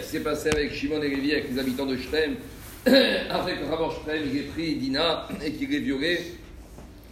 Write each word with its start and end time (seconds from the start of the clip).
qui 0.00 0.08
s'est 0.08 0.20
passé 0.20 0.48
avec 0.48 0.72
Shimon 0.72 1.02
et 1.02 1.08
Lévi, 1.08 1.32
avec 1.32 1.50
les 1.50 1.58
habitants 1.58 1.86
de 1.86 1.96
Shrem, 1.96 2.36
après 3.30 3.56
que 3.56 3.64
Rabban 3.68 3.90
Shrem 3.90 4.22
ait 4.36 4.42
pris 4.42 4.76
Dina 4.76 5.28
et 5.44 5.52
qu'il 5.52 5.70
l'ait 5.70 5.80
violé. 5.80 6.20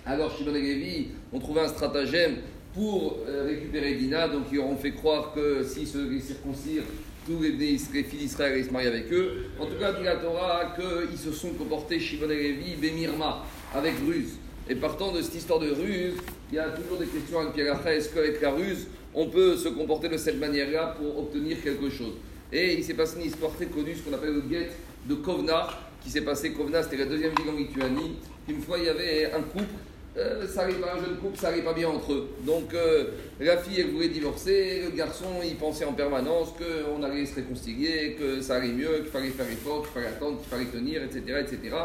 Alors 0.07 0.37
Shimon 0.37 0.55
et 0.55 0.61
Lévi 0.61 1.09
ont 1.33 1.41
trouvé 1.41 1.63
un 1.63 1.69
stratagème 1.69 2.37
pour 2.75 3.19
euh, 3.29 3.47
récupérer 3.47 3.95
Dina, 3.95 4.29
donc 4.29 4.45
ils 4.53 4.59
auront 4.59 4.77
fait 4.77 4.93
croire 4.93 5.33
que 5.35 5.65
s'ils 5.65 5.87
se 5.87 5.99
circoncirent, 6.21 6.85
tous 7.27 7.41
les, 7.41 7.79
filles 7.79 8.19
d'Israël 8.19 8.65
se 8.65 8.71
marier 8.71 8.89
avec 8.89 9.11
eux. 9.13 9.47
En 9.59 9.67
tout 9.67 9.77
cas, 9.81 9.93
dit 9.93 10.05
la 10.05 10.17
Torah 10.17 10.77
qu'ils 10.77 11.19
se 11.19 11.33
sont 11.33 11.51
comportés, 11.51 11.99
Shimon 11.99 12.31
et 12.31 12.37
Lévi, 12.37 12.77
Bemirma, 12.77 13.45
avec 13.75 13.95
ruse. 14.07 14.35
Et 14.69 14.75
partant 14.75 15.13
de 15.13 15.23
cette 15.23 15.35
histoire 15.35 15.59
de 15.59 15.71
ruse, 15.71 16.15
il 16.53 16.57
y 16.57 16.59
a 16.59 16.69
toujours 16.69 16.99
des 16.99 17.07
questions 17.07 17.41
avec 17.41 17.55
Pierre 17.55 17.87
Est-ce 17.87 18.15
qu'avec 18.15 18.41
la 18.41 18.51
ruse, 18.51 18.87
on 19.15 19.27
peut 19.29 19.57
se 19.57 19.69
comporter 19.69 20.09
de 20.09 20.17
cette 20.17 20.39
manière-là 20.39 20.97
pour 20.99 21.19
obtenir 21.19 21.63
quelque 21.63 21.91
chose? 21.91 22.15
Et 22.53 22.75
il 22.75 22.85
s'est 22.85 22.95
passé 22.95 23.17
une 23.19 23.27
histoire 23.27 23.53
très 23.53 23.67
connue, 23.67 23.95
ce 23.95 24.03
qu'on 24.03 24.15
appelle 24.15 24.35
le 24.35 24.41
guet 24.43 24.71
de 25.07 25.15
Kovna, 25.15 25.69
qui 26.03 26.11
s'est 26.11 26.23
passé. 26.23 26.53
Kovna, 26.53 26.83
c'était 26.83 26.99
la 26.99 27.07
deuxième 27.07 27.35
ville 27.35 27.51
en 27.51 27.57
Lituanie. 27.57 28.19
Une 28.49 28.61
fois, 28.61 28.79
il 28.79 28.85
y 28.85 28.89
avait 28.89 29.33
un 29.33 29.43
couple 29.43 29.75
euh, 30.17 30.47
ça 30.47 30.63
arrive 30.63 30.79
pas, 30.79 30.95
un 30.95 31.05
jeune 31.05 31.17
couple, 31.17 31.37
ça 31.37 31.49
arrive 31.49 31.65
pas 31.65 31.73
bien 31.73 31.89
entre 31.89 32.13
eux. 32.13 32.29
Donc 32.47 32.73
euh, 32.73 33.07
la 33.41 33.57
fille, 33.57 33.81
elle 33.81 33.91
voulait 33.91 34.09
divorcer, 34.09 34.83
le 34.85 34.97
garçon, 34.97 35.27
il 35.45 35.57
pensait 35.57 35.85
en 35.85 35.93
permanence 35.93 36.51
qu'on 36.53 37.03
allait 37.03 37.27
se 37.27 37.35
réconcilier, 37.35 38.17
que 38.19 38.41
ça 38.41 38.57
allait 38.57 38.73
mieux, 38.73 38.99
qu'il 38.99 39.11
fallait 39.11 39.31
faire 39.31 39.51
effort, 39.51 39.83
qu'il 39.83 39.91
fallait 39.91 40.15
attendre, 40.15 40.39
qu'il 40.39 40.49
fallait 40.49 40.67
tenir, 40.67 41.03
etc., 41.03 41.41
etc. 41.41 41.77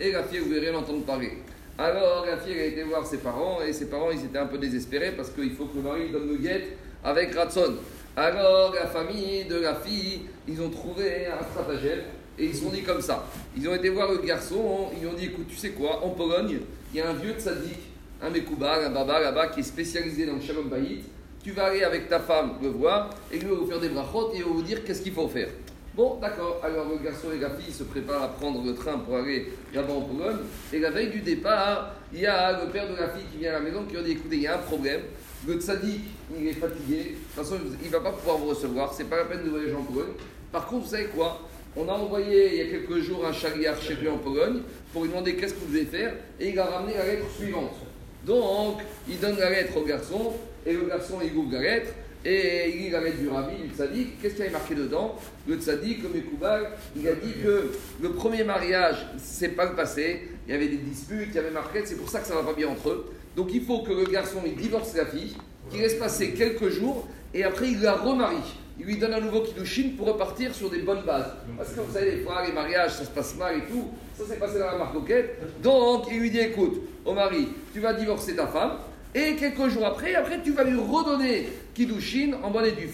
Et 0.00 0.10
la 0.10 0.24
fille, 0.24 0.38
elle 0.38 0.44
voulait 0.44 0.68
rien 0.68 0.74
entendre 0.74 1.04
parler. 1.04 1.30
Alors 1.78 2.26
la 2.26 2.38
fille, 2.38 2.54
elle 2.54 2.60
a 2.60 2.66
été 2.66 2.82
voir 2.82 3.06
ses 3.06 3.18
parents, 3.18 3.62
et 3.62 3.72
ses 3.72 3.88
parents, 3.88 4.10
ils 4.10 4.24
étaient 4.24 4.38
un 4.38 4.46
peu 4.46 4.58
désespérés 4.58 5.12
parce 5.12 5.30
qu'il 5.30 5.52
faut 5.52 5.66
que 5.66 5.76
le 5.76 5.82
mari 5.82 6.10
donne 6.10 6.28
le 6.28 6.38
guette 6.38 6.66
avec 7.04 7.34
Ratson. 7.34 7.76
Alors 8.18 8.72
la 8.74 8.86
famille 8.86 9.44
de 9.44 9.56
la 9.56 9.74
fille, 9.74 10.22
ils 10.48 10.62
ont 10.62 10.70
trouvé 10.70 11.26
un 11.26 11.44
stratagème 11.52 12.00
et 12.38 12.46
ils 12.46 12.54
se 12.54 12.62
sont 12.62 12.70
dit 12.70 12.82
comme 12.82 13.02
ça. 13.02 13.26
Ils 13.54 13.68
ont 13.68 13.74
été 13.74 13.90
voir 13.90 14.10
le 14.10 14.18
garçon, 14.18 14.88
ils 14.98 15.06
ont 15.06 15.12
dit 15.12 15.26
écoute, 15.26 15.48
tu 15.50 15.56
sais 15.56 15.72
quoi, 15.72 16.02
en 16.02 16.08
Pologne, 16.08 16.60
il 16.94 16.98
y 16.98 17.02
a 17.02 17.10
un 17.10 17.12
vieux 17.12 17.34
tzaddik, 17.34 17.78
un 18.22 18.30
Mekouba, 18.30 18.86
un 18.86 18.90
Baba 18.90 19.20
là-bas 19.20 19.48
qui 19.48 19.60
est 19.60 19.64
spécialisé 19.64 20.24
dans 20.24 20.36
le 20.36 20.40
Shalom 20.40 20.70
Bayit. 20.70 21.04
Tu 21.44 21.52
vas 21.52 21.66
aller 21.66 21.82
avec 21.82 22.08
ta 22.08 22.18
femme 22.18 22.54
le 22.62 22.68
voir 22.68 23.10
et 23.30 23.38
lui 23.38 23.50
va 23.50 23.54
vous 23.54 23.66
faire 23.66 23.80
des 23.80 23.90
brachot 23.90 24.32
et 24.32 24.38
il 24.38 24.44
va 24.44 24.50
vous 24.50 24.62
dire 24.62 24.82
qu'est-ce 24.82 25.02
qu'il 25.02 25.12
faut 25.12 25.28
faire. 25.28 25.48
Bon, 25.96 26.18
d'accord. 26.20 26.60
Alors 26.62 26.86
le 26.90 26.98
garçon 26.98 27.28
et 27.34 27.38
la 27.38 27.48
fille 27.48 27.72
se 27.72 27.84
préparent 27.84 28.22
à 28.24 28.28
prendre 28.28 28.62
le 28.62 28.74
train 28.74 28.98
pour 28.98 29.16
aller 29.16 29.50
là-bas 29.72 29.94
en 29.94 30.02
Pologne. 30.02 30.36
Et 30.70 30.78
la 30.78 30.90
veille 30.90 31.08
du 31.08 31.20
départ, 31.20 31.94
il 32.12 32.20
y 32.20 32.26
a 32.26 32.62
le 32.62 32.70
père 32.70 32.86
de 32.86 32.96
la 32.96 33.08
fille 33.08 33.24
qui 33.32 33.38
vient 33.38 33.52
à 33.52 33.54
la 33.54 33.60
maison 33.60 33.84
qui 33.84 33.96
lui 33.96 34.02
dit 34.04 34.10
écoutez, 34.10 34.36
il 34.36 34.42
y 34.42 34.46
a 34.46 34.56
un 34.56 34.58
problème. 34.58 35.00
Le 35.48 35.54
tzaddik, 35.54 36.02
il 36.38 36.48
est 36.48 36.52
fatigué. 36.52 36.98
De 36.98 37.08
toute 37.08 37.44
façon, 37.44 37.56
il 37.80 37.86
ne 37.86 37.92
va 37.92 38.00
pas 38.00 38.12
pouvoir 38.12 38.36
vous 38.36 38.48
recevoir. 38.48 38.92
C'est 38.92 39.08
pas 39.08 39.16
la 39.16 39.24
peine 39.24 39.44
de 39.44 39.48
voyager 39.48 39.74
en 39.74 39.84
Pologne. 39.84 40.12
Par 40.52 40.66
contre, 40.66 40.84
vous 40.84 40.90
savez 40.90 41.06
quoi? 41.06 41.40
On 41.74 41.88
a 41.88 41.92
envoyé 41.92 42.48
il 42.48 42.56
y 42.56 42.60
a 42.60 42.78
quelques 42.78 42.98
jours 43.00 43.24
un 43.24 43.32
chariard 43.32 43.80
chez 43.80 43.94
lui 43.94 44.08
en 44.10 44.18
Pologne 44.18 44.60
pour 44.92 45.02
lui 45.02 45.08
demander 45.08 45.34
qu'est-ce 45.36 45.54
que 45.54 45.60
vous 45.60 45.72
devez 45.72 45.86
faire 45.86 46.12
et 46.38 46.50
il 46.50 46.58
a 46.58 46.66
ramené 46.66 46.92
la 46.92 47.06
lettre 47.06 47.30
suivante. 47.38 47.74
Donc, 48.26 48.80
il 49.08 49.18
donne 49.18 49.38
la 49.38 49.48
lettre 49.48 49.78
au 49.78 49.84
garçon 49.84 50.34
et 50.66 50.74
le 50.74 50.86
garçon 50.88 51.20
il 51.24 51.34
ouvre 51.34 51.52
la 51.52 51.62
lettre 51.62 51.92
et 52.24 52.74
il 52.76 52.90
lettre 52.90 53.18
du 53.18 53.28
rabbi, 53.28 53.62
du 53.62 53.74
tzaddik. 53.74 54.20
Qu'est-ce 54.20 54.34
qu'il 54.34 54.42
avait 54.42 54.52
marqué 54.52 54.74
dedans? 54.74 55.16
Le 55.46 55.56
tzaddik, 55.56 56.02
comme 56.02 56.16
Ekoubal, 56.16 56.70
il 56.96 57.06
a 57.06 57.14
dit 57.14 57.34
que 57.42 57.72
le 58.02 58.10
premier 58.12 58.44
mariage, 58.44 59.06
c'est 59.18 59.50
pas 59.50 59.66
le 59.66 59.76
passé. 59.76 60.28
Il 60.46 60.52
y 60.52 60.56
avait 60.56 60.68
des 60.68 60.78
disputes, 60.78 61.28
il 61.30 61.34
y 61.34 61.38
avait 61.38 61.50
marqué, 61.50 61.82
c'est 61.84 61.96
pour 61.96 62.08
ça 62.08 62.20
que 62.20 62.26
ça 62.26 62.34
va 62.34 62.42
pas 62.42 62.54
bien 62.54 62.68
entre 62.68 62.90
eux. 62.90 63.12
Donc 63.36 63.52
il 63.52 63.62
faut 63.64 63.82
que 63.82 63.92
le 63.92 64.04
garçon 64.04 64.38
il 64.44 64.56
divorce 64.56 64.94
la 64.94 65.06
fille, 65.06 65.36
qu'il 65.70 65.80
laisse 65.80 65.94
passer 65.94 66.32
quelques 66.32 66.68
jours 66.68 67.06
et 67.34 67.44
après 67.44 67.68
il 67.68 67.80
la 67.80 67.94
remarie 67.94 68.56
il 68.78 68.84
lui 68.84 68.96
donne 68.98 69.14
un 69.14 69.20
nouveau 69.20 69.40
Kiddushin 69.40 69.90
pour 69.96 70.06
repartir 70.08 70.54
sur 70.54 70.70
des 70.70 70.80
bonnes 70.80 71.02
bases. 71.02 71.32
Parce 71.56 71.70
que 71.72 71.80
vous 71.80 71.92
savez, 71.92 72.16
des 72.16 72.22
fois, 72.22 72.44
les 72.46 72.52
mariages, 72.52 72.92
ça 72.92 73.04
se 73.04 73.10
passe 73.10 73.34
mal 73.36 73.58
et 73.58 73.70
tout. 73.70 73.88
Ça 74.18 74.24
s'est 74.26 74.38
passé 74.38 74.58
dans 74.58 74.66
la 74.66 74.76
marque 74.76 74.96
Donc, 75.62 76.06
il 76.10 76.20
lui 76.20 76.30
dit 76.30 76.40
écoute, 76.40 76.82
au 77.04 77.14
mari, 77.14 77.48
tu 77.72 77.80
vas 77.80 77.94
divorcer 77.94 78.36
ta 78.36 78.46
femme. 78.46 78.72
Et 79.16 79.34
quelques 79.34 79.68
jours 79.68 79.86
après, 79.86 80.14
après, 80.14 80.42
tu 80.42 80.52
vas 80.52 80.62
lui 80.62 80.78
redonner 80.78 81.48
Kiddushin 81.74 82.34
en 82.42 82.50
bonne 82.50 82.66
et 82.66 82.72
due. 82.72 82.90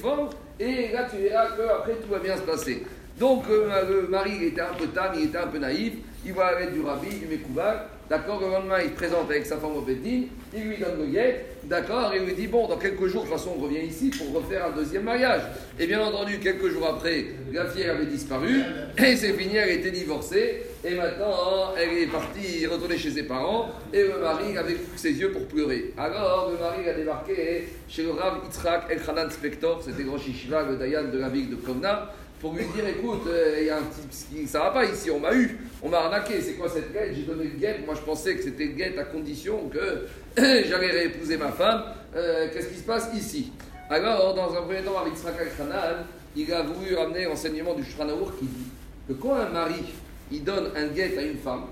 Et 0.60 0.92
là, 0.92 1.08
tu 1.10 1.16
verras 1.20 1.48
qu'après, 1.56 1.94
tout 1.94 2.08
va 2.08 2.20
bien 2.20 2.36
se 2.36 2.42
passer. 2.42 2.84
Donc, 3.18 3.42
euh, 3.50 4.02
le 4.02 4.06
mari, 4.06 4.44
était 4.44 4.60
un 4.60 4.72
peu 4.78 4.86
tam, 4.86 5.14
il 5.16 5.24
était 5.24 5.38
un 5.38 5.48
peu 5.48 5.58
naïf. 5.58 5.94
Il 6.24 6.32
va 6.32 6.46
avec 6.46 6.74
du 6.74 6.80
rabbi, 6.80 7.08
du 7.08 7.26
Mekoubal. 7.26 7.88
D'accord, 8.12 8.42
le 8.42 8.50
lendemain, 8.50 8.76
il 8.84 8.90
se 8.90 8.94
présente 8.94 9.30
avec 9.30 9.46
sa 9.46 9.56
femme 9.56 9.74
au 9.74 9.86
il 9.88 10.62
lui 10.64 10.76
donne 10.76 10.98
le 10.98 11.06
guet, 11.06 11.46
d'accord, 11.64 12.12
et 12.12 12.18
il 12.18 12.26
lui 12.26 12.34
dit 12.34 12.46
Bon, 12.46 12.68
dans 12.68 12.76
quelques 12.76 13.06
jours, 13.06 13.24
de 13.24 13.28
toute 13.30 13.38
façon, 13.38 13.54
on 13.56 13.62
revient 13.62 13.80
ici 13.86 14.10
pour 14.10 14.34
refaire 14.34 14.66
un 14.66 14.76
deuxième 14.76 15.04
mariage. 15.04 15.40
Et 15.80 15.86
bien 15.86 15.98
entendu, 15.98 16.38
quelques 16.38 16.68
jours 16.68 16.86
après, 16.86 17.24
la 17.50 17.62
avait 17.62 18.04
disparu, 18.04 18.60
et 18.98 19.16
c'est 19.16 19.32
fini, 19.32 19.56
elle 19.56 19.78
était 19.78 19.92
divorcée, 19.92 20.62
et 20.84 20.94
maintenant, 20.94 21.72
elle 21.74 22.02
est 22.02 22.06
partie 22.06 22.66
retourner 22.66 22.98
chez 22.98 23.12
ses 23.12 23.22
parents, 23.22 23.70
et 23.94 24.02
le 24.02 24.20
mari 24.20 24.58
avait 24.58 24.76
ses 24.94 25.12
yeux 25.12 25.32
pour 25.32 25.46
pleurer. 25.46 25.94
Alors, 25.96 26.50
le 26.52 26.58
mari 26.58 26.86
a 26.90 26.92
débarqué 26.92 27.68
chez 27.88 28.02
le 28.02 28.10
Rav 28.10 28.40
Yitzhak 28.44 28.90
El 28.90 29.00
Hanan 29.08 29.30
Spector, 29.30 29.82
c'était 29.82 30.02
grand 30.02 30.18
Shishiva, 30.18 30.64
le 30.68 30.76
Dayan 30.76 31.04
de 31.10 31.18
la 31.18 31.30
ville 31.30 31.48
de 31.48 31.56
Kovna, 31.56 32.10
pour 32.42 32.54
lui 32.54 32.64
dire 32.74 32.84
écoute, 32.88 33.22
euh, 33.28 33.58
il 33.60 33.66
y 33.66 33.70
a 33.70 33.78
un 33.78 33.82
petit, 33.82 34.48
ça 34.48 34.58
va 34.58 34.70
pas 34.72 34.84
ici, 34.84 35.12
on 35.12 35.20
m'a 35.20 35.32
eu, 35.32 35.58
on 35.80 35.88
m'a 35.88 35.98
arnaqué, 35.98 36.40
c'est 36.40 36.54
quoi 36.54 36.68
cette 36.68 36.92
guette 36.92 37.14
J'ai 37.14 37.22
donné 37.22 37.44
le 37.44 37.56
guette, 37.56 37.86
moi 37.86 37.94
je 37.94 38.00
pensais 38.00 38.34
que 38.34 38.42
c'était 38.42 38.64
une 38.64 38.74
guette 38.74 38.98
à 38.98 39.04
condition 39.04 39.68
que 39.68 40.08
j'allais 40.36 40.90
réépouser 40.90 41.36
ma 41.36 41.52
femme. 41.52 41.84
Euh, 42.16 42.48
qu'est-ce 42.52 42.66
qui 42.66 42.78
se 42.78 42.82
passe 42.82 43.10
ici? 43.14 43.52
Alors, 43.88 44.34
dans 44.34 44.52
un 44.56 44.62
premier 44.62 44.82
temps, 44.82 44.98
avec 45.00 45.14
Israël 45.14 45.48
Khanan, 45.56 46.04
il 46.34 46.52
a 46.52 46.62
voulu 46.62 46.96
ramener 46.96 47.26
l'enseignement 47.26 47.74
du 47.74 47.84
Shranaour 47.84 48.36
qui 48.36 48.46
dit 48.46 48.70
que 49.06 49.12
quand 49.12 49.34
un 49.34 49.48
mari 49.48 49.84
il 50.32 50.42
donne 50.42 50.72
un 50.74 50.88
guette 50.88 51.16
à 51.18 51.22
une 51.22 51.38
femme 51.38 51.66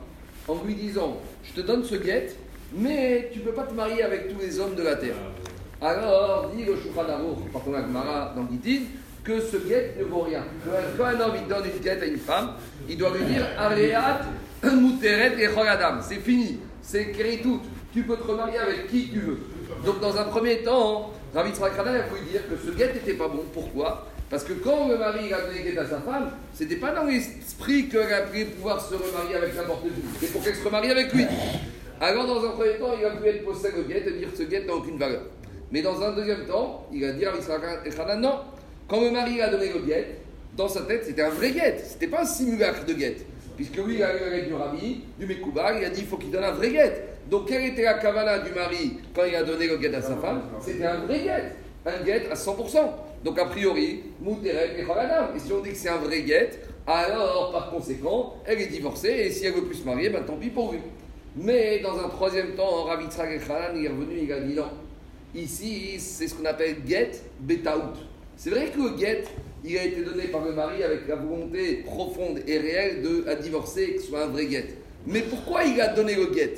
en 0.47 0.63
lui 0.65 0.75
disant 0.77 1.17
je 1.43 1.61
te 1.61 1.67
donne 1.67 1.83
ce 1.83 1.97
guette, 1.97 2.37
mais 2.73 3.29
tu 3.33 3.41
ne 3.41 3.45
peux 3.45 3.55
pas 3.55 3.65
te 3.65 3.75
marier 3.75 4.05
avec 4.05 4.29
tous 4.29 4.41
les 4.41 4.61
hommes 4.61 4.77
de 4.77 4.83
la 4.85 4.95
terre. 4.95 5.17
Alors, 5.83 6.53
dit 6.55 6.65
le 6.65 6.77
Shulchan 6.77 7.09
Aruch, 7.09 7.51
par 7.53 7.65
contre, 7.65 7.79
dans 8.37 8.49
Gitin, 8.49 8.85
que 9.25 9.41
ce 9.41 9.57
guet 9.57 9.95
ne 9.99 10.05
vaut 10.05 10.23
rien. 10.23 10.45
Quand 10.97 11.05
un 11.05 11.21
homme 11.21 11.35
donne 11.49 11.65
une 11.65 11.83
guette 11.83 12.03
à 12.03 12.07
une 12.07 12.19
femme, 12.19 12.55
il 12.89 12.97
doit 12.97 13.11
lui 13.17 13.25
dire 13.25 13.47
Areat, 13.59 14.23
Muteret 14.63 15.43
et. 15.43 15.49
C'est 16.03 16.21
fini, 16.21 16.59
c'est 16.83 17.03
écrit 17.03 17.41
tout. 17.43 17.61
Tu 17.93 18.03
peux 18.03 18.17
te 18.17 18.23
remarier 18.23 18.59
avec 18.59 18.89
qui 18.89 19.09
tu 19.09 19.21
veux. 19.21 19.39
Donc, 19.85 20.01
dans 20.01 20.17
un 20.17 20.25
premier 20.25 20.59
temps, 20.63 21.13
Ravi 21.35 21.51
Tzrakana 21.53 21.91
a 21.91 22.07
voulu 22.07 22.23
dire 22.31 22.43
que 22.49 22.57
ce 22.57 22.71
guet 22.73 22.93
n'était 22.93 23.15
pas 23.15 23.29
bon. 23.29 23.45
Pourquoi? 23.53 24.07
Parce 24.29 24.45
que 24.45 24.53
quand 24.53 24.89
le 24.89 24.97
mari 24.97 25.33
a 25.33 25.41
donné 25.41 25.63
guette 25.63 25.79
à 25.79 25.87
sa 25.87 25.99
femme, 25.99 26.31
c'était 26.55 26.77
pas 26.77 26.93
dans 26.93 27.05
l'esprit 27.05 27.89
qu'elle 27.89 28.13
a 28.13 28.23
pu 28.23 28.45
pouvoir 28.45 28.81
se 28.81 28.95
remarier 28.95 29.37
avec 29.37 29.57
n'importe 29.57 29.83
qui. 29.85 30.03
C'est 30.21 30.33
pour 30.33 30.43
qu'elle 30.43 30.55
se 30.55 30.65
remarie 30.65 30.91
avec 30.91 31.13
lui. 31.13 31.27
Alors, 32.01 32.27
dans 32.27 32.45
un 32.45 32.51
premier 32.51 32.79
temps, 32.79 32.93
il 32.99 33.05
a 33.05 33.11
pu 33.11 33.27
être 33.27 33.45
possède 33.45 33.73
le 33.77 33.83
guet 33.83 34.05
et 34.07 34.13
dire 34.13 34.29
ce 34.37 34.45
guet 34.45 34.65
n'a 34.65 34.75
aucune 34.75 34.99
valeur. 34.99 35.23
Mais 35.73 35.83
dans 35.83 36.01
un 36.03 36.13
deuxième 36.13 36.47
temps, 36.47 36.87
il 36.93 37.05
a 37.05 37.13
dit 37.13 37.25
à 37.25 37.33
Ravi 37.33 38.21
non, 38.21 38.41
quand 38.91 39.01
le 39.01 39.13
mari 39.13 39.41
a 39.41 39.49
donné 39.49 39.73
le 39.73 39.79
guet, 39.87 40.17
dans 40.57 40.67
sa 40.67 40.81
tête, 40.81 41.05
c'était 41.05 41.23
un 41.23 41.31
vrai 41.31 41.53
guet. 41.53 41.77
C'était 41.85 42.09
pas 42.09 42.23
un 42.23 42.27
simulacre 42.27 42.85
de 42.85 42.93
guet. 42.93 43.19
Puisque 43.57 43.77
lui, 43.77 43.95
il 43.95 44.03
a 44.03 44.39
eu 44.39 44.47
du 44.47 44.53
rabbi, 44.53 45.03
du 45.17 45.27
Mekouba, 45.27 45.79
il 45.79 45.85
a 45.85 45.91
dit 45.91 46.01
il 46.01 46.07
faut 46.09 46.17
qu'il 46.17 46.33
donne 46.33 46.43
un 46.43 46.51
vrai 46.51 46.71
guet. 46.71 47.05
Donc, 47.31 47.47
quelle 47.47 47.67
était 47.67 47.85
la 47.85 47.95
kavala 47.95 48.41
du 48.41 48.51
mari 48.53 48.99
quand 49.15 49.25
il 49.25 49.37
a 49.37 49.45
donné 49.45 49.69
le 49.69 49.77
guet 49.77 49.95
à 49.95 50.03
sa 50.03 50.17
femme? 50.17 50.43
C'était 50.61 50.87
un 50.87 51.03
vrai 51.03 51.21
guet. 51.21 51.53
Un 51.87 52.03
guet 52.03 52.29
à 52.29 52.35
100%. 52.35 52.79
Donc, 53.25 53.39
a 53.39 53.45
priori, 53.45 54.03
Mouteret 54.21 54.77
et 54.77 54.81
Et 54.81 55.39
si 55.39 55.53
on 55.53 55.61
dit 55.61 55.71
que 55.71 55.77
c'est 55.77 55.89
un 55.89 55.99
vrai 55.99 56.23
guet, 56.23 56.51
alors, 56.85 57.53
par 57.53 57.71
conséquent, 57.71 58.35
elle 58.45 58.61
est 58.61 58.67
divorcée. 58.67 59.27
Et 59.27 59.31
si 59.31 59.47
elle 59.47 59.53
veut 59.53 59.63
plus 59.63 59.77
se 59.77 59.85
marier, 59.85 60.11
ben 60.11 60.25
tant 60.25 60.37
pis 60.37 60.51
pour 60.51 60.73
lui. 60.73 60.81
Mais 61.37 61.79
dans 61.79 61.97
un 61.97 62.09
troisième 62.09 62.55
temps, 62.57 62.85
Rabbi 62.85 63.07
Tzrak 63.07 63.29
il 63.77 63.85
est 63.85 63.89
revenu, 63.89 64.19
il 64.23 64.33
a 64.33 64.41
dit 64.41 64.55
non. 64.55 64.65
Ici, 65.33 66.01
c'est 66.01 66.27
ce 66.27 66.35
qu'on 66.35 66.45
appelle 66.45 66.79
get 66.85 67.13
betaout. 67.39 68.11
C'est 68.43 68.49
vrai 68.49 68.71
que 68.75 68.81
le 68.81 68.97
guet, 68.97 69.25
il 69.63 69.77
a 69.77 69.85
été 69.85 70.01
donné 70.01 70.29
par 70.29 70.43
le 70.43 70.53
mari 70.53 70.83
avec 70.83 71.07
la 71.07 71.17
volonté 71.17 71.85
profonde 71.85 72.41
et 72.47 72.57
réelle 72.57 73.03
de 73.03 73.29
à 73.29 73.35
divorcer 73.35 73.83
et 73.83 73.95
que 73.97 74.01
ce 74.01 74.09
soit 74.09 74.25
un 74.25 74.29
vrai 74.29 74.47
guet. 74.47 74.65
Mais 75.07 75.21
pourquoi 75.21 75.63
il 75.65 75.79
a 75.79 75.89
donné 75.89 76.15
le 76.15 76.25
guet 76.25 76.55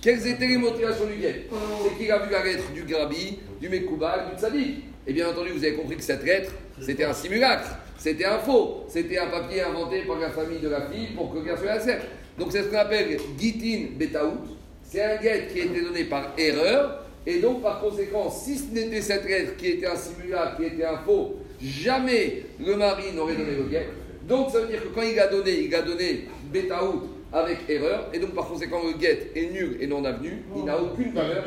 Quelles 0.00 0.24
étaient 0.28 0.46
les 0.46 0.58
motivations 0.58 1.06
du 1.06 1.16
guet 1.16 1.46
C'est 1.82 1.98
qu'il 1.98 2.12
a 2.12 2.24
vu 2.24 2.30
la 2.30 2.44
lettre 2.44 2.70
du 2.72 2.84
Grabi, 2.84 3.40
du 3.60 3.68
Mekoubal, 3.68 4.30
du 4.30 4.40
Tzadik. 4.40 4.84
Et 5.08 5.12
bien 5.12 5.28
entendu, 5.28 5.50
vous 5.50 5.64
avez 5.64 5.74
compris 5.74 5.96
que 5.96 6.04
cette 6.04 6.22
lettre, 6.22 6.52
c'était 6.80 7.02
un 7.02 7.12
simulacre, 7.12 7.78
c'était 7.98 8.26
un 8.26 8.38
faux, 8.38 8.84
c'était 8.86 9.18
un 9.18 9.26
papier 9.26 9.62
inventé 9.62 10.02
par 10.02 10.20
la 10.20 10.30
famille 10.30 10.60
de 10.60 10.68
la 10.68 10.82
fille 10.82 11.16
pour 11.16 11.32
que 11.32 11.38
le 11.38 11.46
garçon 11.46 11.66
accepte. 11.66 12.06
Donc 12.38 12.52
c'est 12.52 12.62
ce 12.62 12.68
qu'on 12.68 12.78
appelle 12.78 13.18
Gitin 13.36 13.86
Betaout. 13.98 14.38
C'est 14.84 15.02
un 15.02 15.16
guet 15.16 15.48
qui 15.52 15.62
a 15.62 15.64
été 15.64 15.82
donné 15.82 16.04
par 16.04 16.32
erreur 16.38 17.03
et 17.26 17.38
donc, 17.40 17.62
par 17.62 17.80
conséquent, 17.80 18.30
si 18.30 18.56
ce 18.56 18.72
n'était 18.72 19.00
cette 19.00 19.24
lettre 19.24 19.56
qui 19.56 19.68
était 19.68 19.86
un 19.86 19.96
simulacre, 19.96 20.56
qui 20.56 20.64
était 20.64 20.84
un 20.84 20.98
faux, 20.98 21.36
jamais 21.62 22.44
le 22.60 22.76
mari 22.76 23.04
n'aurait 23.14 23.36
donné 23.36 23.56
le 23.56 23.64
guet. 23.64 23.88
Donc, 24.28 24.50
ça 24.50 24.60
veut 24.60 24.68
dire 24.68 24.82
que 24.82 24.88
quand 24.88 25.02
il 25.02 25.18
a 25.18 25.28
donné, 25.28 25.60
il 25.62 25.74
a 25.74 25.82
donné 25.82 26.26
Betaout 26.52 27.13
avec 27.34 27.58
erreur, 27.68 28.08
et 28.12 28.20
donc 28.20 28.32
par 28.34 28.46
conséquent 28.46 28.80
le 28.86 28.96
guet 28.96 29.32
est 29.34 29.50
nul 29.50 29.76
et 29.80 29.88
non 29.88 30.04
avenu, 30.04 30.44
il 30.56 30.64
n'a 30.64 30.80
aucune 30.80 31.12
valeur. 31.12 31.44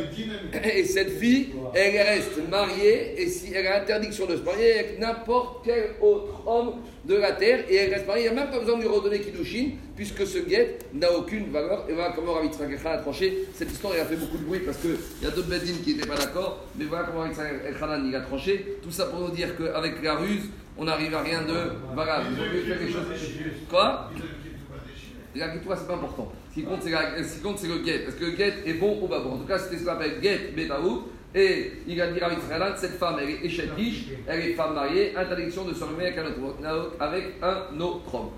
Et 0.76 0.84
cette 0.84 1.12
fille, 1.12 1.54
elle 1.74 1.96
reste 1.96 2.50
mariée, 2.50 3.22
et 3.22 3.28
si 3.28 3.54
elle 3.54 3.66
a 3.68 3.82
interdiction 3.82 4.26
de 4.26 4.36
se 4.36 4.42
marier 4.42 4.74
avec 4.74 5.00
n'importe 5.00 5.66
quel 5.66 5.92
autre 6.02 6.46
homme 6.46 6.74
de 7.06 7.16
la 7.16 7.32
terre, 7.32 7.64
et 7.70 7.76
elle 7.76 7.94
reste 7.94 8.06
mariée, 8.06 8.26
il 8.26 8.34
n'y 8.34 8.38
a 8.38 8.44
même 8.44 8.52
pas 8.52 8.60
besoin 8.60 8.78
de 8.78 8.82
lui 8.82 8.90
redonner 8.90 9.22
Kiddushin, 9.22 9.70
puisque 9.96 10.28
ce 10.28 10.40
guet 10.40 10.78
n'a 10.94 11.12
aucune 11.12 11.50
valeur. 11.52 11.86
Et 11.90 11.94
voilà 11.94 12.12
comment 12.14 12.34
Rav 12.34 12.46
a 12.46 12.98
tranché. 12.98 13.46
Cette 13.54 13.72
histoire, 13.72 13.94
elle 13.96 14.02
a 14.02 14.06
fait 14.06 14.18
beaucoup 14.18 14.38
de 14.38 14.44
bruit 14.44 14.60
parce 14.60 14.78
qu'il 14.78 14.98
y 15.22 15.26
a 15.26 15.32
d'autres 15.32 15.48
bedines 15.48 15.82
qui 15.84 15.96
n'étaient 15.96 16.08
pas 16.08 16.18
d'accord, 16.18 16.66
mais 16.78 16.86
voilà 16.86 17.06
comment 17.06 17.22
Rav 17.22 18.02
il 18.06 18.16
a 18.16 18.22
tranché. 18.22 18.78
Tout 18.84 18.92
ça 18.92 19.06
pour 19.06 19.22
nous 19.22 19.32
dire 19.32 19.56
qu'avec 19.58 20.04
la 20.04 20.16
ruse, 20.16 20.50
on 20.78 20.84
n'arrive 20.84 21.16
à 21.16 21.22
rien 21.22 21.42
de 21.42 21.96
valable. 21.96 22.28
Ils 22.32 22.42
ont 22.42 22.66
faire 22.66 22.78
quelque 22.78 22.94
chose. 22.94 23.02
Quoi? 23.70 24.12
C'est 25.76 25.88
pas 25.88 25.94
important. 25.94 26.32
Ce 26.50 26.56
qui 26.56 26.64
compte, 26.64 26.82
c'est 26.82 27.68
le 27.68 27.84
get. 27.84 28.06
Est-ce 28.08 28.16
que 28.16 28.26
le 28.26 28.36
get 28.36 28.54
est 28.66 28.74
bon 28.74 29.00
ou 29.02 29.08
pas 29.08 29.20
bon 29.20 29.34
En 29.34 29.38
tout 29.38 29.48
cas, 29.48 29.58
c'était 29.58 29.78
ce 29.78 29.86
qu'on 29.86 29.92
appelle 29.92 30.22
get 30.22 30.54
betaou. 30.56 31.04
Et 31.36 31.74
il 31.88 32.02
a 32.02 32.08
dit 32.12 32.20
à 32.22 32.34
Israël, 32.34 32.74
cette 32.78 32.98
femme, 32.98 33.18
elle 33.22 33.30
est 33.30 33.46
échec 33.46 33.70
elle 34.28 34.40
est 34.40 34.54
femme 34.54 34.74
mariée, 34.74 35.16
interdiction 35.16 35.66
de 35.66 35.74
se 35.74 35.84
remettre 35.84 36.18
avec 36.18 36.38
un 36.66 36.74
autre, 36.74 36.94
avec 37.00 37.24
un 37.42 37.80
autre 37.80 38.16
homme. 38.16 38.30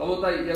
Il 0.00 0.46
y 0.46 0.50
a 0.50 0.54